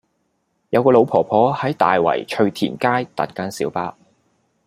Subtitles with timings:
[0.71, 3.95] 有個老婆婆喺大圍翠田街等緊小巴